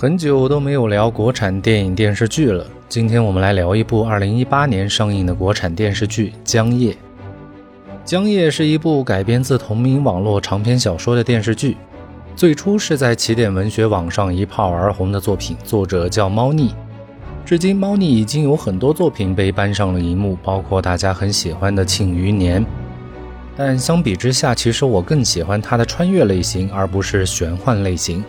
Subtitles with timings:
[0.00, 6.92] 很久都没有聊国产电影电视剧了，今天我们来聊一部2018年上映的国产电视剧《江夜》。
[8.04, 11.76] 《江夜》是一部改编自同名网络长篇小说的电视剧，
[12.36, 16.72] 最初是在起点文学网上一炮而红的作品，作者叫猫腻。
[17.44, 22.64] 至今，猫腻已经有很多作品被搬上了荧幕，包括大家很喜欢的《庆余年》。
[23.56, 28.22] 但相比之下，其实我更喜欢它的穿越类型，而不是玄幻类型。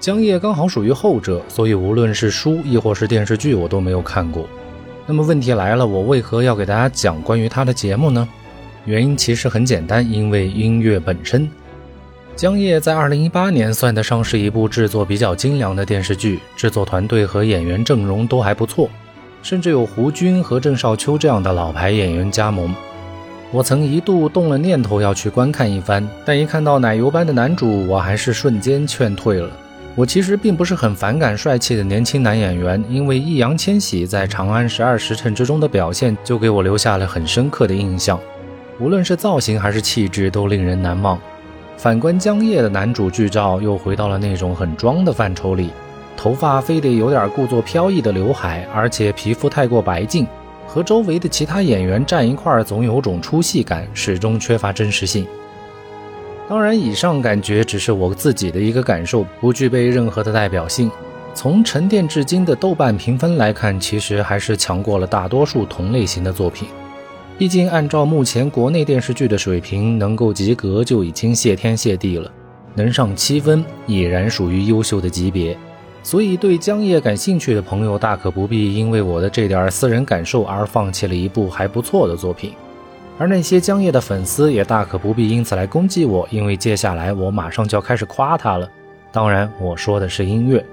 [0.00, 4.48] 江夜刚好属于后者，所以无论是书亦或是电视剧，我都没有看过。
[5.06, 8.26] 那么问题来了，我为何要给大家讲关于他的节目呢？
[8.86, 11.46] 原因其实很简单，因为音乐本身。
[12.34, 18.88] 江夜在二零一八年算得上是一部制作比较精良的电视剧，制作团队和演员阵容都还不错，
[19.42, 22.74] 甚至有胡军和郑少秋这样的老牌演员加盟。
[23.52, 29.50] 我曾一度动了念头要去观看一番，但一看到奶油般的男主，我还是瞬间劝退了。
[29.96, 38.18] 我其实并不是很反感帅气的年轻男演员，因为易烊千玺在《长安十二时辰》之中的表现就给我留下了很深刻的印象，
[38.78, 41.20] 无论是造型还是气质都令人难忘。
[41.76, 45.70] 反观江夜的男主剧照又回到了那种很装的范畴里，
[46.16, 50.26] 头发非得有点故作飘逸的刘海，而且皮肤太过白净，
[50.66, 55.26] 和周围的其他演员站一块儿总有种出戏感，始终缺乏真实性。
[56.50, 60.90] 当然，以上感觉只是我自己的一个感受，不具备任何的代表性。
[61.32, 66.66] 从沉淀至今的豆瓣评分来看，其实还是强过了大多数同类型的作品。
[67.38, 72.28] 毕竟，按照目前国内电视剧的水平，能够及格就已经谢天谢地了，
[72.74, 75.56] 能上七分已然属于优秀的级别。
[76.02, 82.54] 所以，对江夜感兴趣的朋友，大可不必因为我的这点私人感受而放弃了一部还不错的作品。
[83.20, 88.66] 而那些江夜的粉丝也大可不必因此来攻击我，因为接下来我马上就要开始夸他了。
[89.12, 90.64] 当然，我说的是音乐。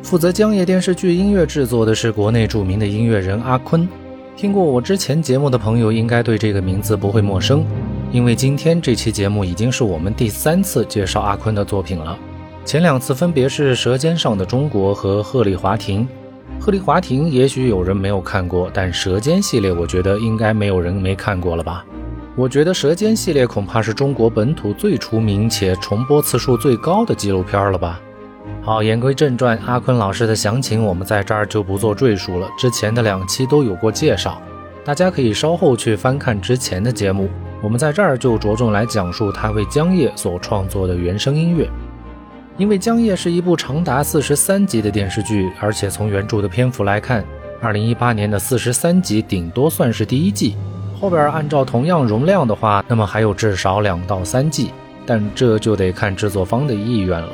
[0.00, 3.88] 负责江夜电视剧音乐制作的是国内著名的音乐人阿坤，
[4.36, 7.66] 听过我之前节目的朋友应该对这个名字不会陌生。
[8.12, 12.18] 因为今天这期节目已经是我们第三次介绍阿坤的作品了，
[12.64, 16.00] 前两次分别是《舌尖上的中国》和《鹤唳华亭》。
[16.60, 21.84] 《鹤唳华亭》也许有人没有看过，但《舌尖》系列我觉得应该没有人没看过了吧？
[22.34, 28.00] 我觉得《舌尖》系列恐怕是中国本土最出名且重播次数最高的纪录片了吧？
[28.60, 34.42] 好，言归正传，阿坤老师的详情我们在这儿就不做赘述了，之前的两期都有过介绍，
[34.84, 37.30] 大家可以稍后去翻看之前的节目。
[37.62, 41.68] 我们在这儿就着重来讲述他为《江夜》所创作的原声音乐，
[42.56, 47.22] 因为《江夜》是一部长达四十三集的电视剧，而且从原著的篇幅来看，
[47.60, 50.56] 二零一八年的四十三集顶多算是第一季，
[50.98, 54.70] 后边按照同样容量的话，那么还有至少两到三季，
[55.04, 57.28] 但这就得看制作方的意愿了。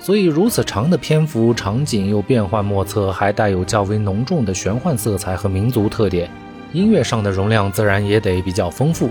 [0.00, 6.30] 所以如此长的篇幅，场景又变幻莫测，还带有较为浓重的玄幻色彩和民族特点，
[6.72, 9.10] 音乐上的容量自然也得比较丰富。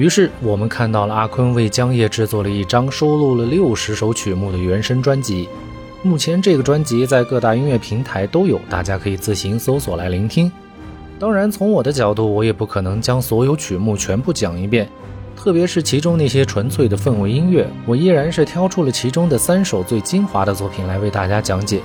[0.00, 5.46] 于是我们看到了阿坤为江夜制作了一张收录了六十首曲目的原声专辑。
[6.02, 10.50] 目前这个专辑在各大音乐平台都有，大家可以自行搜索来聆听。
[11.18, 14.88] 当然，从我的角度，我也不可能将所有曲目全部讲一遍，
[15.36, 21.82] 特别是其中那些纯粹的氛围音乐，我依然是挑出了其中的三首最精华的作品来为大家讲解。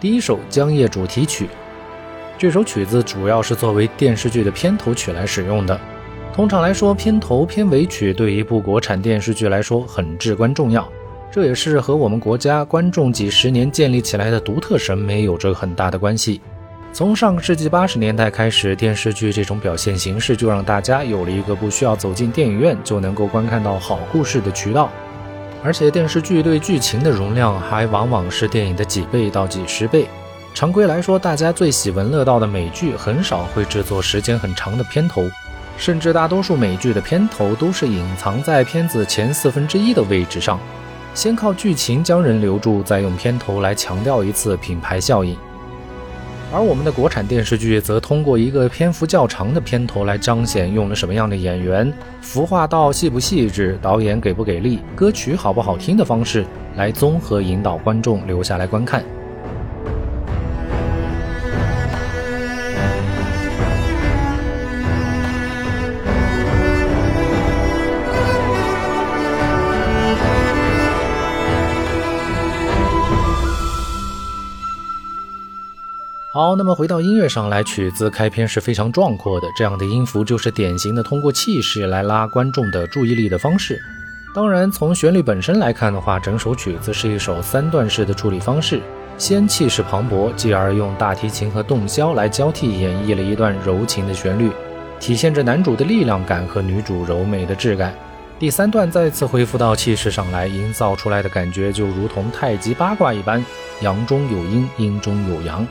[0.00, 1.46] 第一首《江夜》主题曲，
[2.38, 5.78] 这首曲子主要是作为电视剧的片头曲来使用的。
[6.32, 10.90] 通常来说，片头片尾曲对一部国产电视剧来说很至关重要，
[11.30, 16.40] 这也是和我们国家观众几十年建立起来的独特审美有着很大的关系。
[16.94, 24.90] 从上个世纪八十年代开始，电视剧这种表现形式就让大家有了一个不需要走进电影院就能够观看到好故事的渠道。
[25.62, 30.08] 而且电视剧对剧情的容量还往往是电影的几倍到几十倍。
[30.54, 35.22] 常规来说，大家最喜闻乐道的美剧很少会制作时间很长的片头，
[35.76, 40.58] 甚至大多数美剧的片头都是隐藏在片子前四分之一的位置上。
[41.14, 45.36] 先靠剧情将人留住，再用片头来强调一次品牌效应。
[46.52, 56.44] 而我们的国产电视剧则通过一个篇幅较长的片头来彰显用了什么样的演员，服化道细不细致，导演给不给力，歌曲好不好听的方式，
[56.74, 59.04] 来综合引导观众留下来观看。
[76.32, 83.76] 好，那么回到音乐上来，曲子开篇是非常壮阔的，这样的音符就是典型的通过气势来拉观众的注意力的方式。
[84.32, 88.80] 当然，从旋律本身来看的话，整首曲子是一首三段式的处理方式，
[89.18, 94.52] 先气势磅礴，继而用大提琴和洞箫来交替演绎了一段柔情的旋律，
[95.00, 97.92] 体现着男主的力量感和女主柔美的质感。
[98.38, 103.44] 第三段再次恢复到气势上来，营造出来的感觉就如同太极八卦一般，
[103.80, 105.66] 阳中有阴，阴中有阳。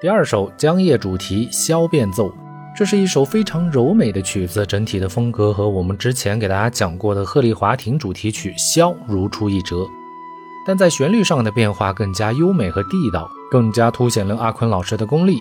[0.00, 2.32] 第二首江夜主题箫变奏，
[2.74, 9.86] 这是一首非常柔美的曲子，整体的风格和我们之前给大家讲过的鹤唳华亭主题曲箫如出一辙，
[10.66, 15.38] 但在旋律上的变化更加优美和地道，更加凸显了阿坤老师的功力。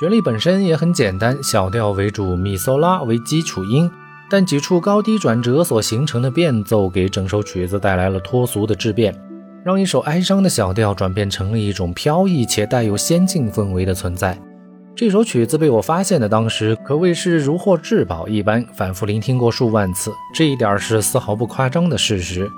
[0.00, 3.88] 旋律本身也很简单，小调为主，咪嗦拉为基础音，
[4.28, 9.16] 但几处高低转折所形成的变奏，给整首曲子带来了脱俗的质变。
[9.64, 14.38] 让一首哀伤的小调转变成了一种飘逸且带有仙境氛围的存在。
[14.94, 22.48] 这首曲子被我发现的当时，可谓是如获至宝一般，反复聆听过数万次，这一点是丝毫不夸张的事实。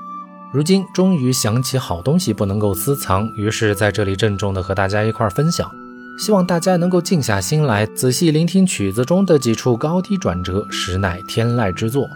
[0.53, 5.71] 如今终于想起好东西不能够私藏，于是在这里郑重的和大家一块分享。
[6.19, 12.09] 希望大家能够静下心来，仔细聆听曲子中的几处高低转折，实乃天籁之作。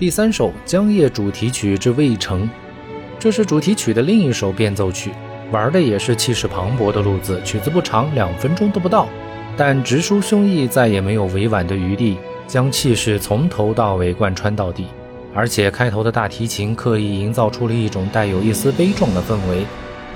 [0.00, 2.48] 第三首江夜主题曲之渭城，
[3.18, 5.10] 这是主题曲的另一首变奏曲，
[5.52, 7.38] 玩的也是气势磅礴的路子。
[7.44, 9.06] 曲子不长，两分钟都不到，
[9.58, 12.16] 但直抒胸臆，再也没有委婉的余地，
[12.46, 14.86] 将气势从头到尾贯穿到底。
[15.34, 19.66] 而且开头的大提琴刻意营造出了一种带有一丝悲壮的氛围。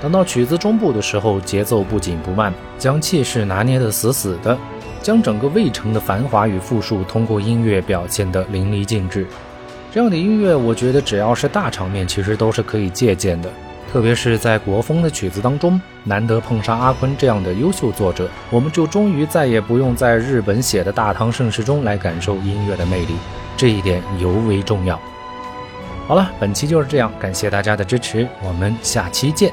[0.01, 4.57] 等到曲子中部的时候，节奏不紧不慢，将气势拿捏得死死的，
[5.03, 9.27] 将整个渭城的繁华与富庶通过音乐表现得淋漓尽致。
[9.95, 13.49] 这样的音乐，我觉得只要是大场面，其实都是可以借鉴的。
[13.89, 23.15] 特别是在国风的曲子当中，难得碰上阿坤这样的优秀作者，我们就终于再也不用在日本写的大唐盛世中来感受音乐的魅力，
[23.55, 24.99] 这一点尤为重要。
[26.09, 29.49] 好了，本期就是这样，感谢大家的支持，我们下期见。